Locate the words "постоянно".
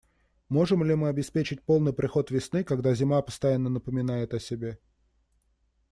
3.21-3.69